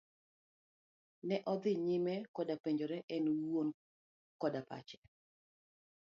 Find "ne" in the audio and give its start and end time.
1.27-1.37